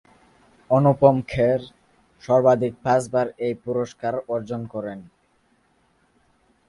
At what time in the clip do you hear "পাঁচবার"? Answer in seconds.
2.85-3.27